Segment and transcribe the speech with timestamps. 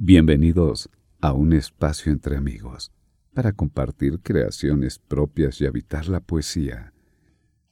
[0.00, 2.92] Bienvenidos a un espacio entre amigos
[3.34, 6.92] para compartir creaciones propias y habitar la poesía.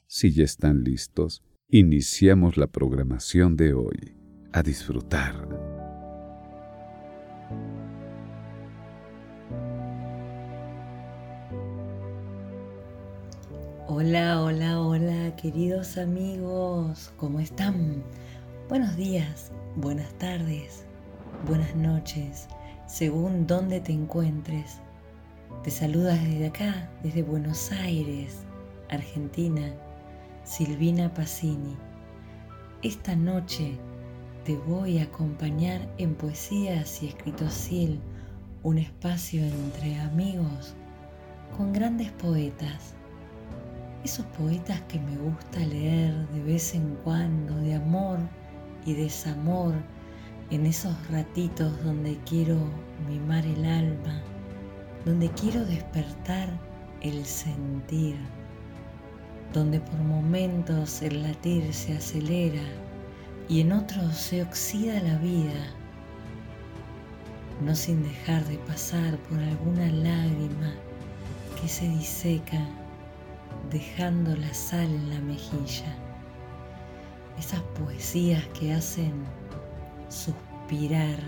[0.08, 4.16] Si ya están listos, iniciamos la programación de hoy.
[4.52, 5.48] A disfrutar.
[13.86, 18.02] Hola, hola, hola, queridos amigos, ¿cómo están?
[18.68, 20.85] Buenos días, buenas tardes,
[21.44, 22.48] buenas noches,
[22.86, 24.78] según dónde te encuentres.
[25.62, 28.38] Te saluda desde acá, desde Buenos Aires,
[28.88, 29.72] Argentina,
[30.44, 31.76] Silvina Pacini.
[32.82, 33.78] Esta noche
[34.44, 38.00] te voy a acompañar en Poesías y Escritosil,
[38.62, 40.74] un espacio entre amigos
[41.56, 42.94] con grandes poetas.
[44.04, 48.18] Esos poetas que me gusta leer de vez en cuando, de amor
[48.84, 49.74] y desamor,
[50.50, 52.56] en esos ratitos donde quiero
[53.08, 54.22] mimar el alma,
[55.04, 56.48] donde quiero despertar
[57.00, 58.16] el sentir,
[59.52, 62.62] donde por momentos el latir se acelera
[63.48, 65.72] y en otros se oxida la vida,
[67.60, 70.74] no sin dejar de pasar por alguna lágrima
[71.60, 72.60] que se diseca
[73.70, 75.96] dejando la sal en la mejilla.
[77.38, 79.12] Esas poesías que hacen
[80.08, 81.18] suspirar.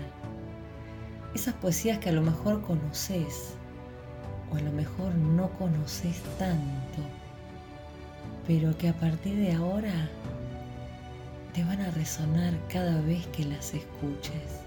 [1.33, 3.55] Esas poesías que a lo mejor conoces
[4.51, 7.01] o a lo mejor no conoces tanto,
[8.47, 9.93] pero que a partir de ahora
[11.53, 14.61] te van a resonar cada vez que las escuches.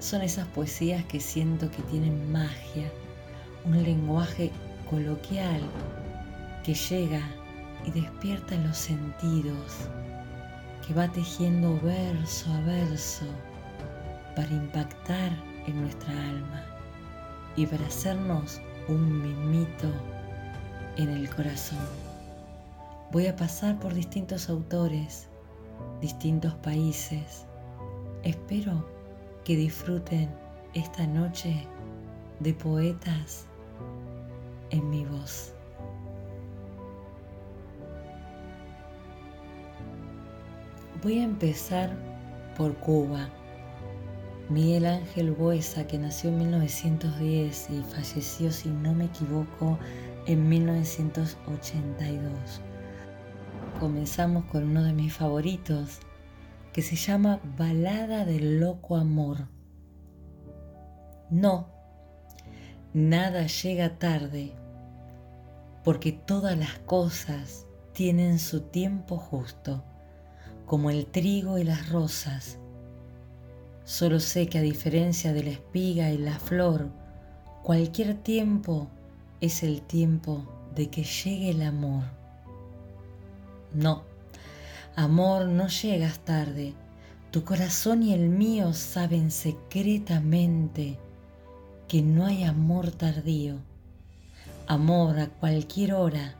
[0.00, 2.90] Son esas poesías que siento que tienen magia,
[3.64, 4.50] un lenguaje
[4.90, 5.62] coloquial
[6.62, 7.22] que llega
[7.86, 9.88] y despierta los sentidos
[10.86, 13.24] que va tejiendo verso a verso
[14.36, 15.32] para impactar
[15.66, 16.62] en nuestra alma
[17.56, 19.88] y para hacernos un mimito
[20.96, 21.78] en el corazón.
[23.12, 25.28] Voy a pasar por distintos autores,
[26.00, 27.46] distintos países.
[28.22, 28.84] Espero
[29.44, 30.28] que disfruten
[30.74, 31.66] esta noche
[32.40, 33.46] de poetas
[34.70, 35.53] en mi voz.
[41.04, 41.94] Voy a empezar
[42.56, 43.28] por Cuba.
[44.48, 49.78] Miguel Ángel Buesa, que nació en 1910 y falleció, si no me equivoco,
[50.26, 52.62] en 1982.
[53.78, 55.98] Comenzamos con uno de mis favoritos,
[56.72, 59.48] que se llama Balada del Loco Amor.
[61.28, 61.68] No,
[62.94, 64.54] nada llega tarde,
[65.84, 69.84] porque todas las cosas tienen su tiempo justo
[70.66, 72.58] como el trigo y las rosas.
[73.84, 76.90] Solo sé que a diferencia de la espiga y la flor,
[77.62, 78.88] cualquier tiempo
[79.40, 82.04] es el tiempo de que llegue el amor.
[83.74, 84.04] No,
[84.96, 86.74] amor, no llegas tarde.
[87.30, 90.98] Tu corazón y el mío saben secretamente
[91.88, 93.56] que no hay amor tardío.
[94.66, 96.36] Amor a cualquier hora,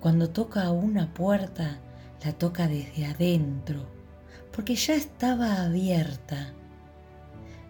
[0.00, 1.78] cuando toca una puerta,
[2.24, 3.86] la toca desde adentro,
[4.54, 6.52] porque ya estaba abierta.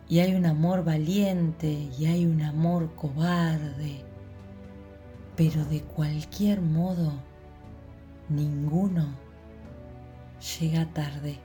[0.09, 4.05] Y hay un amor valiente y hay un amor cobarde,
[5.37, 7.13] pero de cualquier modo,
[8.29, 9.07] ninguno
[10.61, 11.39] llega tarde.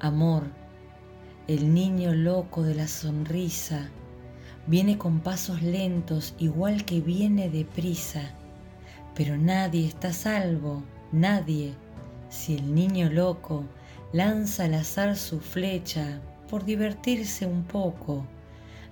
[0.00, 0.42] Amor,
[1.48, 3.88] el niño loco de la sonrisa,
[4.66, 8.34] viene con pasos lentos igual que viene deprisa
[9.14, 10.82] pero nadie está salvo,
[11.12, 11.74] nadie,
[12.30, 13.64] si el niño loco
[14.12, 16.20] lanza al azar su flecha
[16.50, 18.26] por divertirse un poco.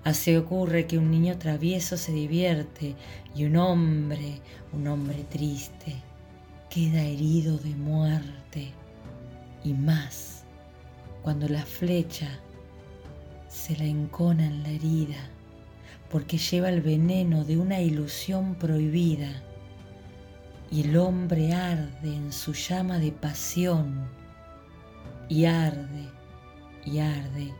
[0.04, 2.94] Así ocurre que un niño travieso se divierte
[3.34, 4.40] y un hombre,
[4.72, 5.94] un hombre triste,
[6.70, 8.72] queda herido de muerte.
[9.64, 10.44] Y más,
[11.22, 12.28] cuando la flecha
[13.48, 15.28] se la encona en la herida,
[16.10, 19.42] porque lleva el veneno de una ilusión prohibida
[20.72, 24.08] y el hombre arde en su llama de pasión
[25.28, 26.08] y arde
[26.84, 27.54] y arde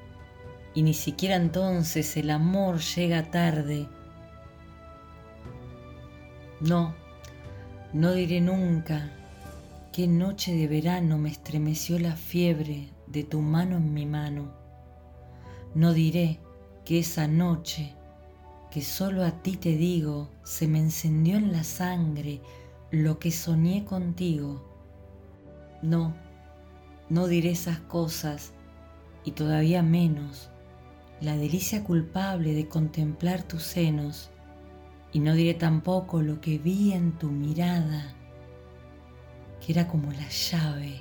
[0.74, 3.86] y ni siquiera entonces el amor llega tarde.
[6.60, 6.94] No,
[7.92, 9.12] no diré nunca
[9.92, 14.54] qué noche de verano me estremeció la fiebre de tu mano en mi mano.
[15.74, 16.38] No diré
[16.86, 17.94] que esa noche,
[18.70, 22.40] que solo a ti te digo, se me encendió en la sangre
[22.92, 24.62] lo que soñé contigo.
[25.80, 26.14] No,
[27.08, 28.52] no diré esas cosas,
[29.24, 30.50] y todavía menos
[31.22, 34.30] la delicia culpable de contemplar tus senos,
[35.10, 38.12] y no diré tampoco lo que vi en tu mirada,
[39.64, 41.00] que era como la llave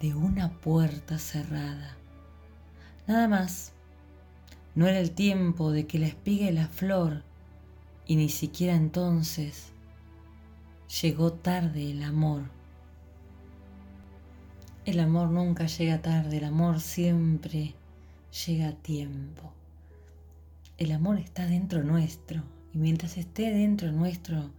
[0.00, 1.96] de una puerta cerrada.
[3.06, 3.72] Nada más,
[4.74, 7.22] no era el tiempo de que la espiga y la flor,
[8.06, 9.72] y ni siquiera entonces
[10.88, 12.42] llegó tarde el amor.
[14.84, 17.74] El amor nunca llega tarde, el amor siempre
[18.46, 19.52] llega a tiempo.
[20.78, 22.42] El amor está dentro nuestro
[22.72, 24.50] y mientras esté dentro nuestro,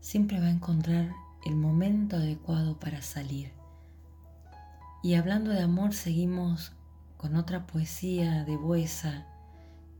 [0.00, 1.12] siempre va a encontrar
[1.44, 3.50] el momento adecuado para salir.
[5.02, 6.72] Y hablando de amor, seguimos
[7.16, 9.26] con otra poesía de Buesa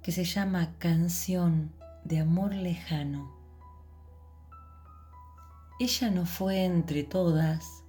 [0.03, 1.73] que se llama Canción
[2.05, 3.38] de Amor Lejano.
[5.81, 7.85] Ella no fue entre todas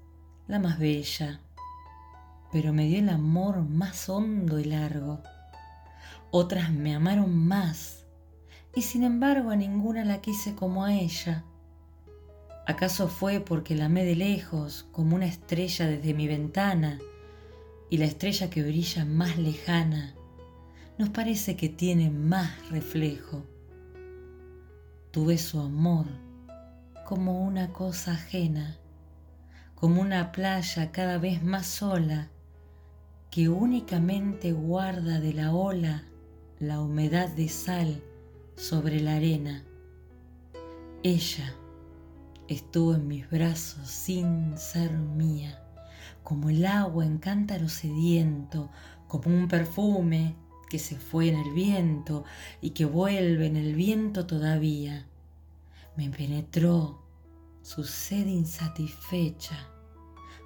[0.47, 1.39] la más bella,
[2.51, 5.23] pero me dio el amor más hondo y largo.
[6.29, 8.05] Otras me amaron más,
[8.75, 11.45] y sin embargo a ninguna la quise como a ella.
[12.67, 16.99] ¿Acaso fue porque la amé de lejos, como una estrella desde mi ventana,
[17.89, 20.13] y la estrella que brilla más lejana
[20.99, 23.47] nos parece que tiene más reflejo?
[25.09, 26.28] Tuve su amor
[27.09, 28.77] como una cosa ajena,
[29.73, 32.29] como una playa cada vez más sola,
[33.31, 36.03] que únicamente guarda de la ola
[36.59, 38.03] la humedad de sal
[38.55, 39.63] sobre la arena.
[41.01, 41.51] Ella
[42.47, 45.63] estuvo en mis brazos sin ser mía,
[46.21, 48.69] como el agua en cántaro sediento,
[49.07, 50.35] como un perfume
[50.69, 52.23] que se fue en el viento
[52.61, 55.07] y que vuelve en el viento todavía.
[55.99, 57.01] Me penetró
[57.61, 59.67] su sed insatisfecha,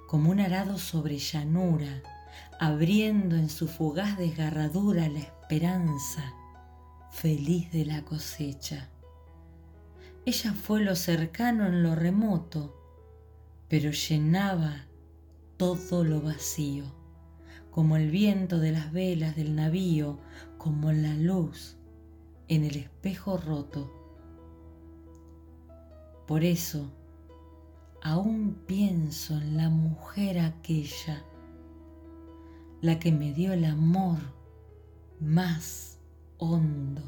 [0.08, 2.02] como un arado sobre llanura,
[2.58, 6.34] abriendo en su fugaz desgarradura la esperanza
[7.12, 8.90] feliz de la cosecha.
[10.26, 12.74] Ella fue lo cercano en lo remoto,
[13.68, 14.86] pero llenaba
[15.56, 16.86] todo lo vacío,
[17.70, 20.18] como el viento de las velas del navío,
[20.58, 21.76] como la luz
[22.48, 24.03] en el espejo roto.
[26.26, 26.90] Por eso,
[28.02, 31.22] aún pienso en la mujer aquella,
[32.80, 34.18] la que me dio el amor
[35.20, 35.98] más
[36.38, 37.02] hondo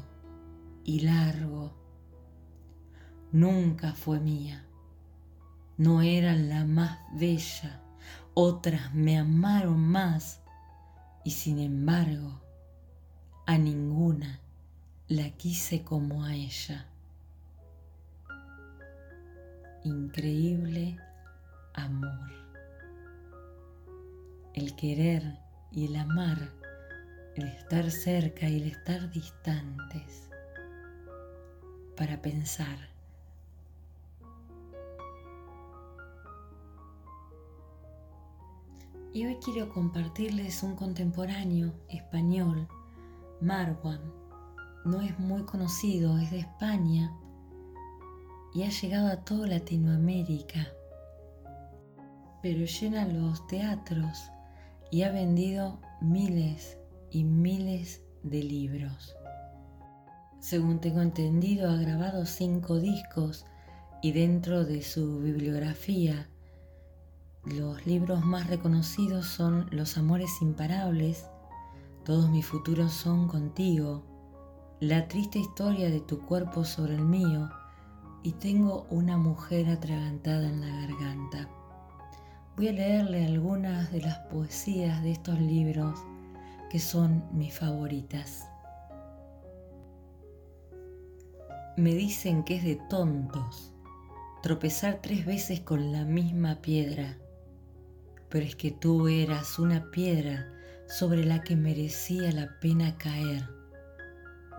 [0.83, 1.73] y largo
[3.31, 4.65] nunca fue mía.
[5.77, 7.81] No era la más bella,
[8.33, 10.41] otras me amaron más
[11.23, 12.41] y sin embargo
[13.45, 14.41] a ninguna
[15.07, 16.86] la quise como a ella.
[19.87, 20.97] Increíble
[21.73, 22.29] amor.
[24.53, 25.39] El querer
[25.71, 26.51] y el amar,
[27.35, 30.29] el estar cerca y el estar distantes
[31.95, 32.77] para pensar
[39.13, 42.67] Y hoy quiero compartirles un contemporáneo español,
[43.39, 44.01] Marwan.
[44.83, 47.17] No es muy conocido, es de España
[48.57, 50.67] y ha llegado a toda Latinoamérica,
[52.41, 54.31] pero llena los teatros
[54.89, 56.79] y ha vendido miles
[57.11, 59.15] y miles de libros.
[60.39, 63.45] Según tengo entendido, ha grabado cinco discos
[64.01, 66.27] y dentro de su bibliografía
[67.43, 71.27] los libros más reconocidos son Los Amores Imparables,
[72.03, 74.03] Todos mis futuros son contigo,
[74.79, 77.51] La triste historia de tu cuerpo sobre el mío
[78.27, 81.47] y Tengo una mujer atragantada en la garganta.
[82.57, 85.97] Voy a leerle algunas de las poesías de estos libros
[86.69, 88.49] que son mis favoritas.
[91.77, 93.71] Me dicen que es de tontos
[94.43, 97.17] tropezar tres veces con la misma piedra
[98.27, 100.51] pero es que tú eras una piedra
[100.89, 103.47] sobre la que merecía la pena caer,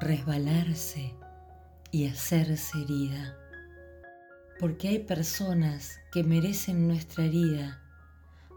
[0.01, 1.15] resbalarse
[1.91, 3.37] y hacerse herida.
[4.59, 7.81] Porque hay personas que merecen nuestra herida,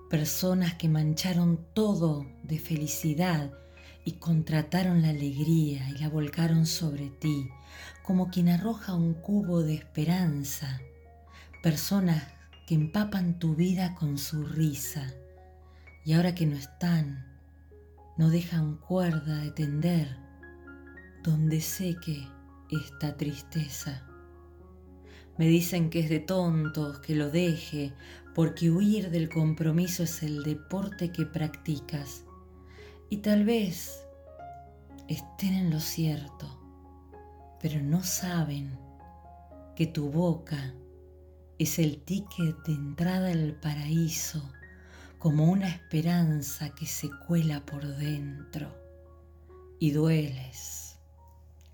[0.09, 3.51] personas que mancharon todo de felicidad
[4.03, 7.49] y contrataron la alegría y la volcaron sobre ti,
[8.03, 10.81] como quien arroja un cubo de esperanza,
[11.61, 12.23] personas
[12.67, 15.13] que empapan tu vida con su risa
[16.03, 17.27] y ahora que no están,
[18.17, 20.17] no dejan cuerda de tender
[21.23, 22.27] donde seque
[22.69, 24.10] esta tristeza.
[25.41, 27.93] Me dicen que es de tontos que lo deje,
[28.35, 32.25] porque huir del compromiso es el deporte que practicas.
[33.09, 34.05] Y tal vez
[35.07, 36.45] estén en lo cierto,
[37.59, 38.77] pero no saben
[39.75, 40.75] que tu boca
[41.57, 44.47] es el ticket de entrada al paraíso,
[45.17, 48.71] como una esperanza que se cuela por dentro.
[49.79, 50.99] Y dueles.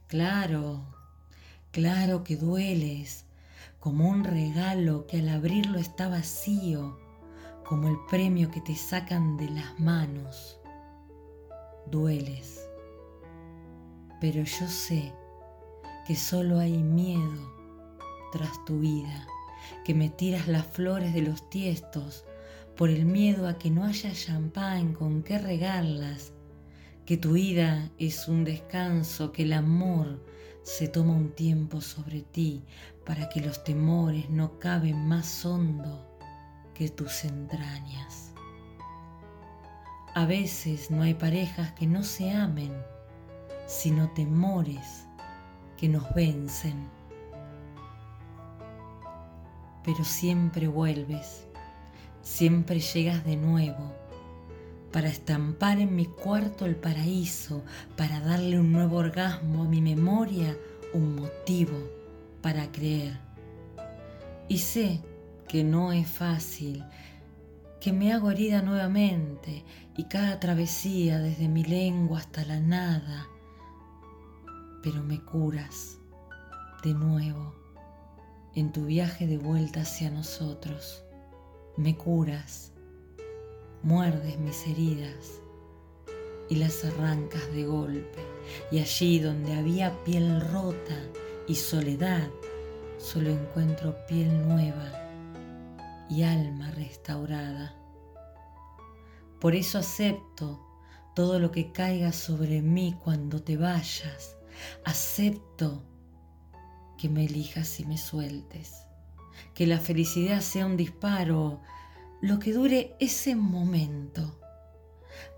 [0.08, 0.86] Claro,
[1.74, 3.27] claro que dueles,
[3.88, 7.00] como un regalo que al abrirlo está vacío,
[7.64, 10.60] como el premio que te sacan de las manos.
[11.90, 12.70] Dueles.
[14.20, 15.14] Pero yo sé
[16.06, 17.50] que solo hay miedo
[18.34, 19.26] tras tu vida,
[19.86, 22.26] que me tiras las flores de los tiestos
[22.76, 26.34] por el miedo a que no haya champán con qué regarlas,
[27.06, 30.26] que tu ida es un descanso, que el amor
[30.68, 32.62] se toma un tiempo sobre ti
[33.06, 36.06] para que los temores no caben más hondo
[36.74, 38.34] que tus entrañas.
[40.14, 42.74] A veces no hay parejas que no se amen,
[43.66, 45.06] sino temores
[45.78, 46.90] que nos vencen.
[49.86, 51.48] Pero siempre vuelves,
[52.22, 53.96] siempre llegas de nuevo
[54.92, 57.64] para estampar en mi cuarto el paraíso,
[57.96, 60.56] para darle un nuevo orgasmo a mi memoria,
[60.94, 61.78] un motivo
[62.42, 63.20] para creer.
[64.48, 65.02] Y sé
[65.48, 66.84] que no es fácil,
[67.80, 69.64] que me hago herida nuevamente
[69.96, 73.28] y cada travesía desde mi lengua hasta la nada,
[74.82, 75.98] pero me curas
[76.84, 77.54] de nuevo
[78.56, 81.04] en tu viaje de vuelta hacia nosotros.
[81.76, 82.72] Me curas
[83.88, 85.40] muerdes mis heridas
[86.50, 88.20] y las arrancas de golpe.
[88.70, 91.00] Y allí donde había piel rota
[91.48, 92.28] y soledad,
[92.98, 94.92] solo encuentro piel nueva
[96.10, 97.76] y alma restaurada.
[99.40, 100.62] Por eso acepto
[101.16, 104.36] todo lo que caiga sobre mí cuando te vayas.
[104.84, 105.82] Acepto
[106.98, 108.84] que me elijas y me sueltes.
[109.54, 111.62] Que la felicidad sea un disparo
[112.22, 114.40] lo que dure ese momento.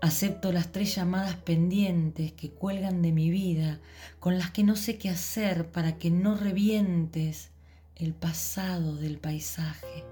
[0.00, 3.80] Acepto las tres llamadas pendientes que cuelgan de mi vida,
[4.18, 7.50] con las que no sé qué hacer para que no revientes
[7.96, 10.04] el pasado del paisaje.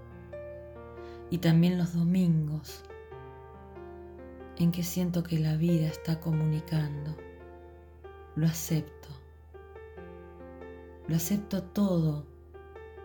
[1.31, 2.83] Y también los domingos
[4.59, 7.17] en que siento que la vida está comunicando.
[8.37, 9.09] Lo acepto.
[11.07, 12.27] Lo acepto todo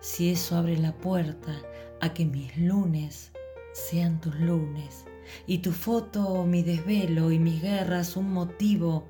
[0.02, 1.62] si eso abre la puerta
[2.02, 3.32] a que mis lunes
[3.74, 5.06] sean tus lunes
[5.48, 9.10] y tu foto mi desvelo y mis guerras un motivo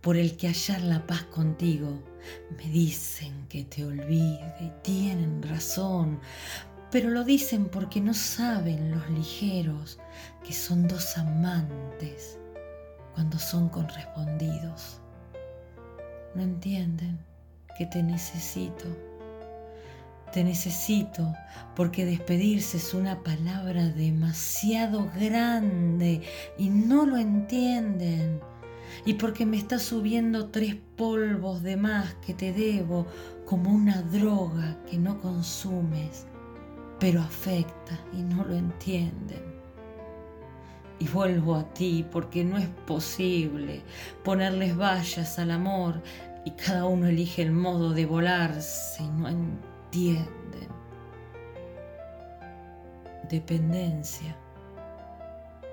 [0.00, 2.02] por el que hallar la paz contigo.
[2.56, 6.20] Me dicen que te olvide y tienen razón,
[6.90, 9.98] pero lo dicen porque no saben los ligeros
[10.44, 12.38] que son dos amantes
[13.14, 15.00] cuando son correspondidos.
[16.34, 17.18] No entienden
[17.76, 18.86] que te necesito
[20.32, 21.34] te necesito
[21.74, 26.22] porque despedirse es una palabra demasiado grande
[26.58, 28.40] y no lo entienden.
[29.04, 33.06] Y porque me está subiendo tres polvos de más que te debo
[33.44, 36.26] como una droga que no consumes,
[36.98, 39.42] pero afecta y no lo entienden.
[40.98, 43.82] Y vuelvo a ti porque no es posible
[44.24, 46.02] ponerles vallas al amor
[46.44, 49.28] y cada uno elige el modo de volarse y no
[49.88, 50.68] entienden.
[53.30, 54.36] Dependencia,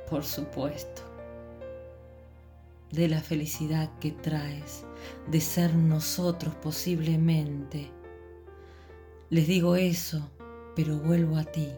[0.10, 1.02] por supuesto,
[2.92, 4.86] de la felicidad que traes,
[5.28, 7.92] de ser nosotros posiblemente.
[9.30, 10.30] Les digo eso,
[10.76, 11.70] pero vuelvo a ti,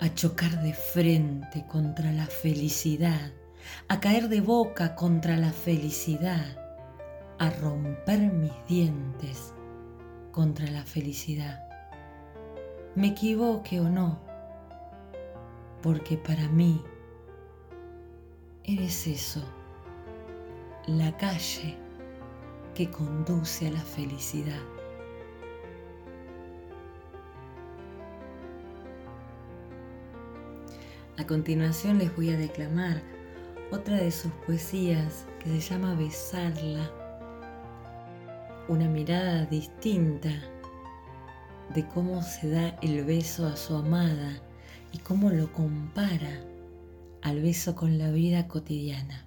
[0.00, 3.32] a chocar de frente contra la felicidad,
[3.88, 6.58] a caer de boca contra la felicidad,
[7.38, 9.54] a romper mis dientes
[10.32, 11.65] contra la felicidad
[12.96, 14.18] me equivoque o no,
[15.82, 16.82] porque para mí
[18.64, 19.44] eres eso,
[20.86, 21.76] la calle
[22.74, 24.62] que conduce a la felicidad.
[31.18, 33.02] A continuación les voy a declamar
[33.70, 36.90] otra de sus poesías que se llama Besarla,
[38.68, 40.30] una mirada distinta
[41.74, 44.40] de cómo se da el beso a su amada
[44.92, 46.42] y cómo lo compara
[47.22, 49.26] al beso con la vida cotidiana.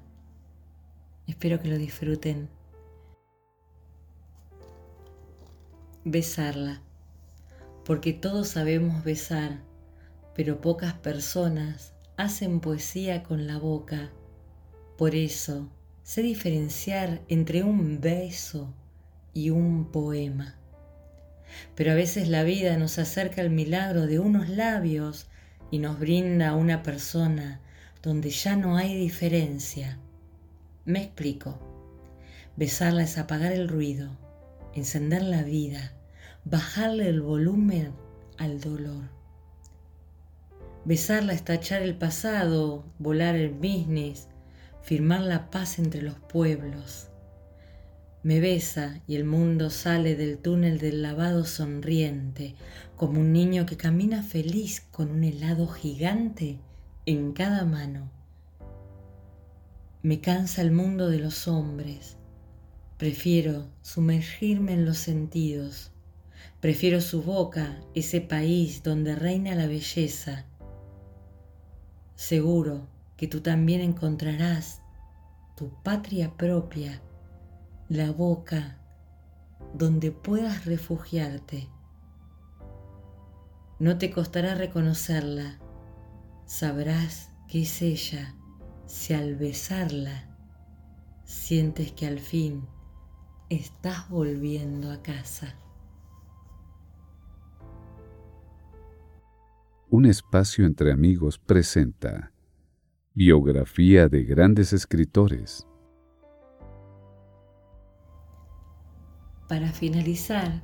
[1.28, 2.50] Espero que lo disfruten.
[6.06, 6.82] Besarla,
[7.86, 9.60] porque todos sabemos besar,
[10.34, 14.12] pero pocas personas hacen poesía con la boca.
[14.98, 15.70] Por eso
[16.04, 18.74] sé diferenciar entre un beso
[19.34, 20.59] y un poema.
[21.76, 25.28] Pero a veces la vida nos acerca al milagro de unos labios
[25.72, 27.60] y nos brinda una persona
[28.02, 29.98] donde ya no hay diferencia.
[30.86, 31.60] Me explico.
[32.56, 34.10] Besarla es apagar el ruido,
[34.74, 35.94] encender la vida,
[36.46, 37.94] bajarle el volumen
[38.38, 39.04] al dolor.
[40.86, 44.28] Besarla es tachar el pasado, volar el business,
[44.82, 47.10] firmar la paz entre los pueblos.
[48.30, 52.54] Me besa y el mundo sale del túnel del lavado sonriente,
[52.96, 56.60] como un niño que camina feliz con un helado gigante
[57.08, 58.12] en cada mano.
[60.04, 62.18] Me cansa el mundo de los hombres,
[63.00, 65.90] Prefiero sumergirme en los sentidos.
[66.62, 70.46] Prefiero su boca, ese país donde reina la belleza.
[72.14, 72.86] Seguro
[73.18, 74.84] que tú también encontrarás
[75.58, 77.02] tu patria propia,
[77.90, 78.78] la boca
[79.74, 81.68] donde puedas refugiarte.
[83.80, 85.60] No te costará reconocerla,
[86.46, 88.36] sabrás que es ella
[88.86, 90.38] si al besarla
[91.24, 92.68] sientes que al fin
[93.50, 95.56] estás volviendo a casa.
[99.90, 102.32] Un espacio entre amigos presenta
[103.16, 105.69] Biografía de grandes escritores.
[109.50, 110.62] Para finalizar,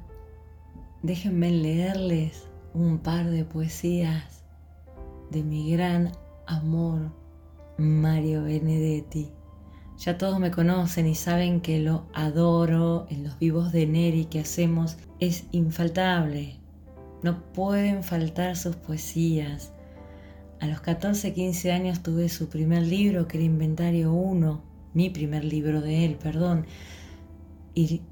[1.02, 4.44] déjenme leerles un par de poesías
[5.32, 6.12] de mi gran
[6.46, 7.12] amor
[7.80, 9.32] Mario Benedetti.
[9.98, 14.42] Ya todos me conocen y saben que lo adoro en los vivos de Neri que
[14.42, 14.98] hacemos.
[15.20, 16.60] Es infaltable.
[17.24, 19.74] No pueden faltar sus poesías.
[20.60, 24.62] A los 14, 15 años tuve su primer libro, que era Inventario 1,
[24.94, 26.68] mi primer libro de él, perdón.
[27.74, 28.04] Y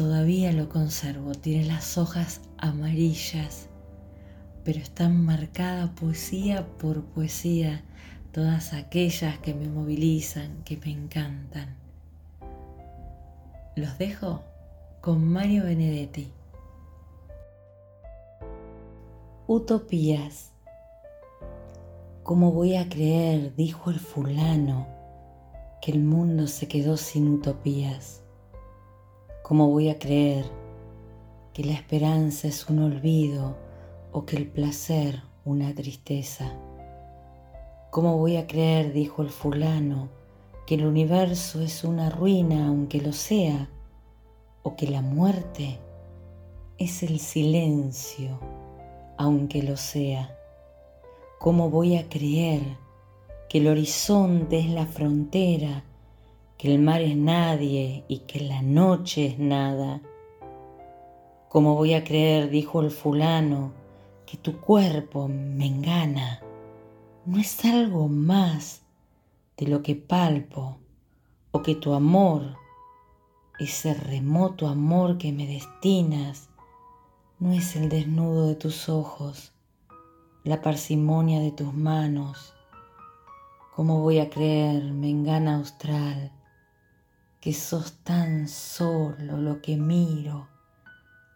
[0.00, 1.32] todavía lo conservo.
[1.32, 3.68] Tiene las hojas amarillas,
[4.64, 7.84] pero está marcada poesía por poesía
[8.32, 11.76] todas aquellas que me movilizan, que me encantan.
[13.76, 14.40] Los dejo
[15.02, 16.32] con Mario Benedetti.
[19.48, 20.52] Utopías.
[22.22, 24.86] ¿Cómo voy a creer, dijo el fulano,
[25.82, 28.19] que el mundo se quedó sin utopías?
[29.50, 30.44] ¿Cómo voy a creer
[31.52, 33.56] que la esperanza es un olvido
[34.12, 36.54] o que el placer una tristeza?
[37.90, 40.08] ¿Cómo voy a creer, dijo el fulano,
[40.68, 43.68] que el universo es una ruina aunque lo sea,
[44.62, 45.80] o que la muerte
[46.78, 48.38] es el silencio
[49.18, 50.38] aunque lo sea?
[51.40, 52.62] ¿Cómo voy a creer
[53.48, 55.82] que el horizonte es la frontera,
[56.60, 60.02] que el mar es nadie y que la noche es nada?
[61.48, 63.72] ¿Cómo voy a creer, dijo el fulano,
[64.26, 66.42] que tu cuerpo me engana?
[67.24, 68.82] no es algo más
[69.56, 70.76] de lo que palpo
[71.50, 72.56] o que tu amor,
[73.58, 76.50] ese remoto amor que me destinas,
[77.38, 79.52] no es el desnudo de tus ojos,
[80.44, 82.52] la parsimonia de tus manos.
[83.74, 86.32] ¿Cómo voy a creer, mengana austral,
[87.40, 90.48] que sos tan solo lo que miro,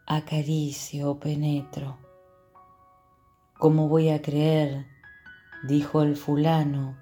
[0.07, 1.99] acaricio o penetro?
[3.59, 4.95] ¿Cómo voy a creer
[5.67, 6.97] dijo el fulano,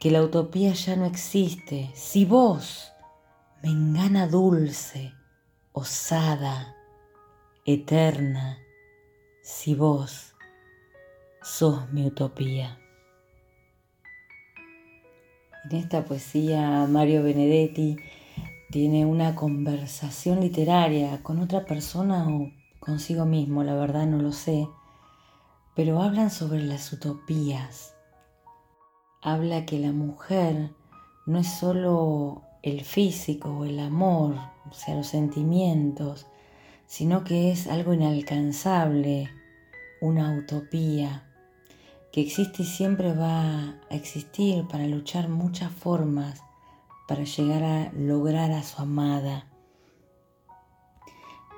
[0.00, 2.92] que la utopía ya no existe, si vos,
[3.62, 5.14] me engana dulce,
[5.72, 6.74] osada,
[7.64, 8.58] eterna,
[9.42, 10.34] si vos
[11.42, 12.80] sos mi utopía.
[15.68, 17.96] En esta poesía Mario Benedetti
[18.70, 24.68] tiene una conversación literaria con otra persona o consigo mismo, la verdad no lo sé,
[25.74, 27.96] pero hablan sobre las utopías.
[29.20, 30.70] Habla que la mujer
[31.26, 34.36] no es solo el físico o el amor,
[34.70, 36.28] o sea, los sentimientos,
[36.86, 39.30] sino que es algo inalcanzable,
[40.00, 41.25] una utopía,
[42.16, 46.42] que existe y siempre va a existir para luchar muchas formas
[47.06, 49.44] para llegar a lograr a su amada.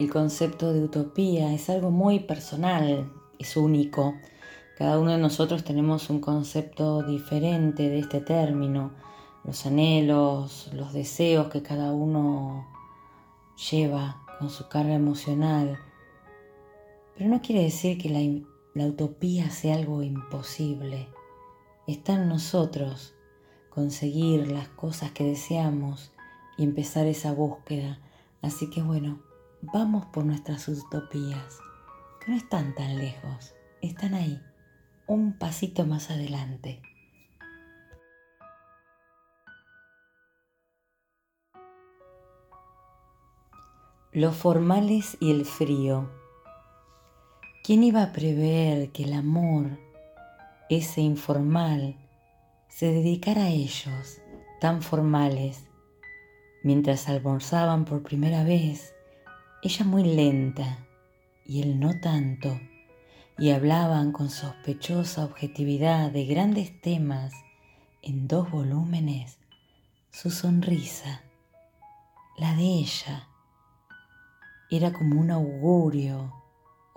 [0.00, 4.16] El concepto de utopía es algo muy personal, es único.
[4.76, 8.90] Cada uno de nosotros tenemos un concepto diferente de este término,
[9.44, 12.66] los anhelos, los deseos que cada uno
[13.70, 15.78] lleva con su carga emocional.
[17.16, 18.18] Pero no quiere decir que la,
[18.86, 21.08] utopía sea algo imposible.
[21.86, 23.14] Está en nosotros,
[23.70, 26.12] conseguir las cosas que deseamos
[26.56, 27.98] y empezar esa búsqueda.
[28.42, 29.22] Así que bueno,
[29.62, 31.58] vamos por nuestras utopías,
[32.20, 34.40] que no están tan lejos, están ahí,
[35.06, 36.82] un pasito más adelante.
[44.12, 46.17] Los formales y el frío.
[47.68, 49.78] ¿Quién iba a prever que el amor,
[50.70, 51.96] ese informal,
[52.68, 54.22] se dedicara a ellos,
[54.58, 55.68] tan formales,
[56.62, 58.94] mientras almorzaban por primera vez,
[59.62, 60.78] ella muy lenta
[61.44, 62.58] y él no tanto,
[63.36, 67.34] y hablaban con sospechosa objetividad de grandes temas
[68.00, 69.40] en dos volúmenes,
[70.10, 71.20] su sonrisa,
[72.38, 73.28] la de ella,
[74.70, 76.32] era como un augurio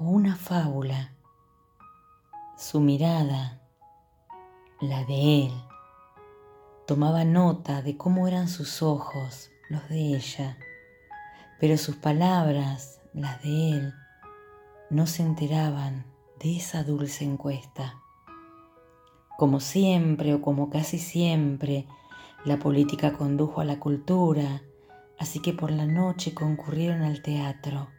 [0.01, 1.13] o una fábula.
[2.57, 3.61] Su mirada,
[4.79, 5.53] la de él,
[6.87, 10.57] tomaba nota de cómo eran sus ojos, los de ella,
[11.59, 13.93] pero sus palabras, las de él,
[14.89, 16.05] no se enteraban
[16.39, 18.01] de esa dulce encuesta.
[19.37, 21.85] Como siempre o como casi siempre,
[22.43, 24.63] la política condujo a la cultura,
[25.19, 27.89] así que por la noche concurrieron al teatro,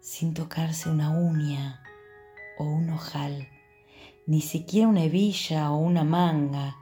[0.00, 1.82] sin tocarse una uña
[2.58, 3.48] o un ojal,
[4.26, 6.76] ni siquiera una hebilla o una manga,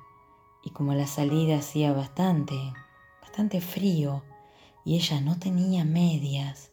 [0.64, 2.56] y como la salida hacía bastante,
[3.22, 4.24] bastante frío,
[4.84, 6.70] y ella no tenía medias,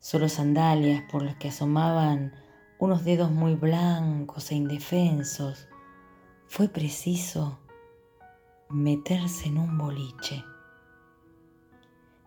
[0.00, 2.34] solo sandalias por las que asomaban
[2.78, 5.68] unos dedos muy blancos e indefensos,
[6.46, 7.60] fue preciso
[8.68, 10.44] meterse en un boliche.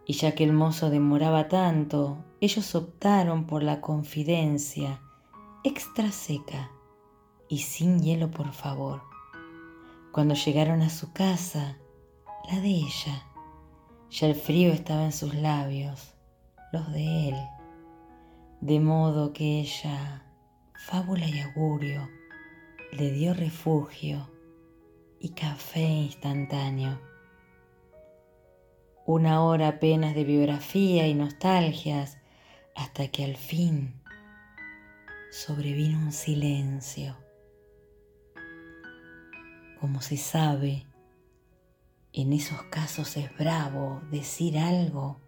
[0.05, 5.01] Y ya que el mozo demoraba tanto, ellos optaron por la confidencia
[5.63, 6.71] extra seca
[7.49, 9.01] y sin hielo por favor.
[10.11, 11.77] Cuando llegaron a su casa,
[12.51, 13.27] la de ella,
[14.11, 16.13] ya el frío estaba en sus labios,
[16.71, 17.35] los de él,
[18.61, 20.23] de modo que ella,
[20.75, 22.07] fábula y augurio,
[22.91, 24.29] le dio refugio
[25.19, 27.14] y café instantáneo
[29.05, 32.17] una hora apenas de biografía y nostalgias,
[32.75, 34.01] hasta que al fin
[35.31, 37.15] sobrevino un silencio.
[39.79, 40.87] Como se sabe,
[42.13, 45.19] en esos casos es bravo decir algo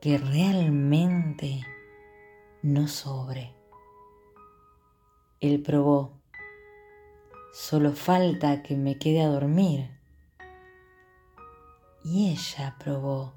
[0.00, 1.60] que realmente
[2.62, 3.54] no sobre.
[5.40, 6.20] Él probó,
[7.52, 10.01] solo falta que me quede a dormir
[12.04, 13.34] y ella probó,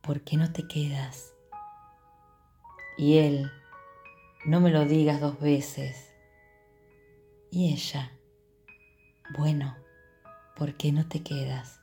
[0.00, 1.34] ¿por qué no te quedas?
[2.96, 3.50] Y él,
[4.46, 6.10] no me lo digas dos veces.
[7.50, 8.12] Y ella,
[9.36, 9.76] bueno,
[10.56, 11.80] ¿por qué no te quedas?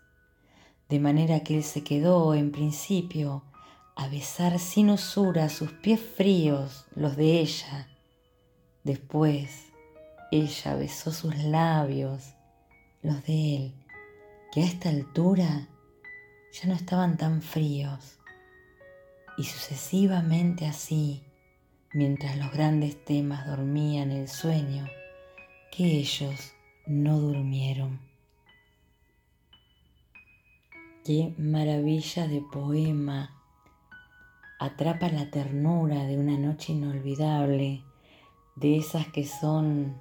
[0.89, 3.43] De manera que él se quedó en principio
[3.95, 7.87] a besar sin usura sus pies fríos, los de ella.
[8.83, 9.67] Después
[10.31, 12.33] ella besó sus labios,
[13.01, 13.73] los de él,
[14.51, 15.69] que a esta altura
[16.55, 18.17] ya no estaban tan fríos.
[19.37, 21.23] Y sucesivamente así,
[21.93, 24.87] mientras los grandes temas dormían el sueño,
[25.71, 26.53] que ellos
[26.87, 27.99] no durmieron.
[31.03, 33.31] Qué maravilla de poema.
[34.59, 37.83] Atrapa la ternura de una noche inolvidable,
[38.55, 39.99] de esas que son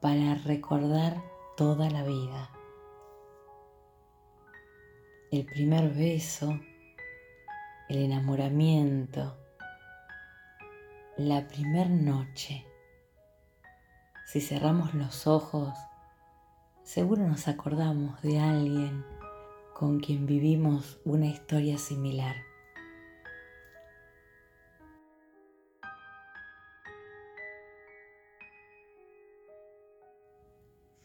[0.00, 1.22] para recordar
[1.56, 2.53] toda la vida
[5.34, 6.60] el primer beso,
[7.88, 9.36] el enamoramiento,
[11.16, 12.64] la primer noche.
[14.26, 15.76] Si cerramos los ojos,
[16.84, 19.04] seguro nos acordamos de alguien
[19.74, 22.36] con quien vivimos una historia similar.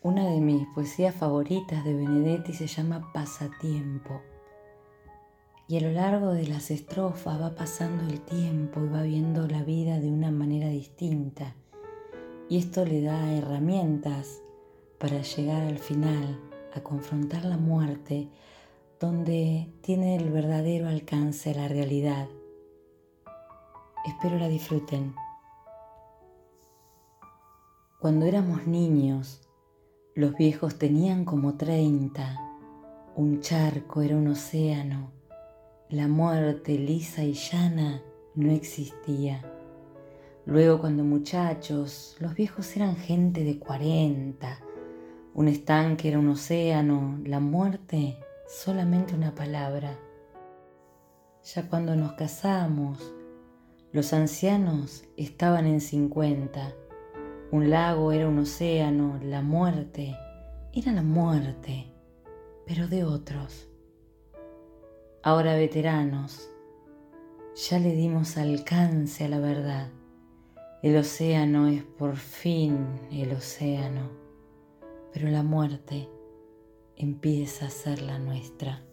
[0.01, 4.21] Una de mis poesías favoritas de Benedetti se llama Pasatiempo.
[5.67, 9.61] Y a lo largo de las estrofas va pasando el tiempo y va viendo la
[9.61, 11.53] vida de una manera distinta.
[12.47, 14.41] Y esto le da herramientas
[14.99, 16.39] para llegar al final,
[16.73, 18.29] a confrontar la muerte,
[19.01, 22.29] donde tiene el verdadero alcance la realidad.
[24.05, 25.13] Espero la disfruten.
[27.99, 29.41] Cuando éramos niños,
[30.19, 32.37] los viejos tenían como treinta,
[33.15, 35.11] un charco era un océano,
[35.87, 38.01] la muerte lisa y llana
[38.35, 39.41] no existía.
[40.45, 44.59] Luego cuando muchachos, los viejos eran gente de cuarenta,
[45.33, 49.97] Un estanque era un océano, la muerte solamente una palabra.
[51.45, 53.13] Ya cuando nos casamos,
[53.93, 56.73] los ancianos estaban en cincuenta.
[57.51, 60.15] Un lago era un océano, la muerte
[60.71, 61.91] era la muerte,
[62.67, 63.67] pero de otros.
[65.23, 66.47] Ahora veteranos,
[67.55, 69.89] ya le dimos alcance a la verdad.
[70.83, 74.11] El océano es por fin el océano,
[75.11, 76.07] pero la muerte
[76.95, 78.83] empieza a ser la nuestra.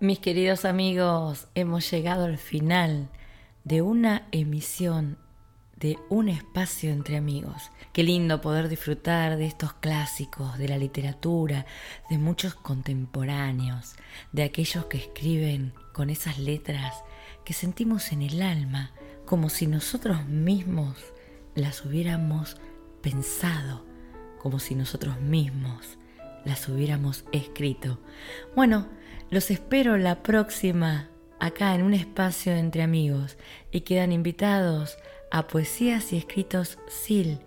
[0.00, 3.08] Mis queridos amigos, hemos llegado al final
[3.64, 5.18] de una emisión
[5.74, 7.72] de un espacio entre amigos.
[7.92, 11.66] Qué lindo poder disfrutar de estos clásicos, de la literatura,
[12.08, 13.96] de muchos contemporáneos,
[14.30, 17.02] de aquellos que escriben con esas letras
[17.44, 18.92] que sentimos en el alma,
[19.26, 20.96] como si nosotros mismos
[21.56, 22.56] las hubiéramos
[23.02, 23.84] pensado,
[24.38, 25.98] como si nosotros mismos
[26.44, 27.98] las hubiéramos escrito.
[28.54, 28.86] Bueno,
[29.30, 33.36] los espero la próxima acá en un espacio entre amigos
[33.70, 34.96] y quedan invitados
[35.30, 37.40] a Poesías y Escritos SIL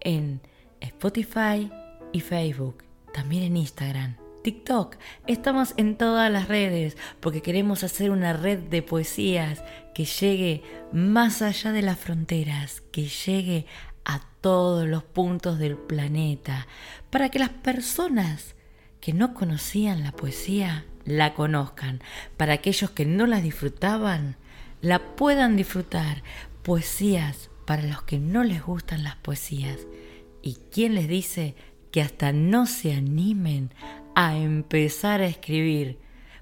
[0.00, 0.40] en
[0.80, 1.70] Spotify
[2.12, 2.82] y Facebook,
[3.14, 4.16] también en Instagram.
[4.42, 4.96] TikTok.
[5.26, 9.62] Estamos en todas las redes porque queremos hacer una red de poesías
[9.94, 10.62] que llegue
[10.92, 13.66] más allá de las fronteras, que llegue
[14.06, 16.66] a todos los puntos del planeta,
[17.10, 18.54] para que las personas
[19.02, 22.02] que no conocían la poesía la conozcan,
[22.36, 24.36] para aquellos que no la disfrutaban,
[24.80, 26.22] la puedan disfrutar.
[26.62, 29.78] Poesías para los que no les gustan las poesías.
[30.42, 31.54] ¿Y quién les dice
[31.90, 33.72] que hasta no se animen
[34.14, 35.98] a empezar a escribir?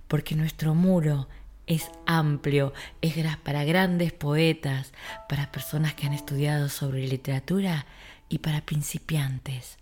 [0.09, 1.29] Porque nuestro muro
[1.67, 4.93] es amplio, es para grandes poetas,
[5.29, 7.87] para personas que han estudiado sobre literatura
[8.29, 9.79] y para principiantes.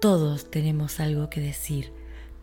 [0.00, 1.92] Todos tenemos algo que decir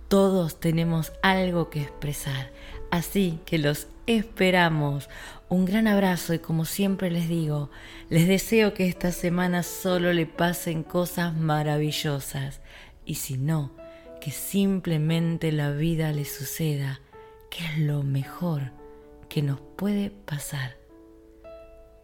[0.07, 2.51] todos tenemos algo que expresar,
[2.91, 5.09] así que los esperamos.
[5.49, 7.69] Un gran abrazo y como siempre les digo,
[8.09, 12.61] les deseo que esta semana solo le pasen cosas maravillosas
[13.05, 13.71] y si no,
[14.19, 16.99] que simplemente la vida le suceda,
[17.49, 18.71] que es lo mejor
[19.29, 20.77] que nos puede pasar.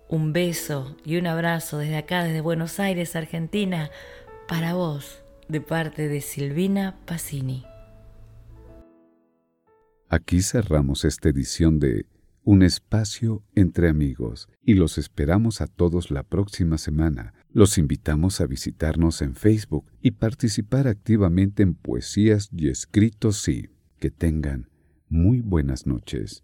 [0.10, 3.90] Un beso y un abrazo desde acá, desde Buenos Aires, Argentina,
[4.48, 7.66] para vos, de parte de Silvina Pacini.
[10.14, 12.06] Aquí cerramos esta edición de
[12.44, 17.34] Un espacio entre amigos y los esperamos a todos la próxima semana.
[17.52, 23.72] Los invitamos a visitarnos en Facebook y participar activamente en poesías y escritos sí.
[23.98, 24.70] Que tengan
[25.10, 26.44] muy buenas noches.